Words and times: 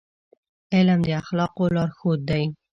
علم 0.75 0.99
د 1.07 1.09
اخلاقو 1.21 1.63
لارښود 1.75 2.19
دی. 2.29 2.43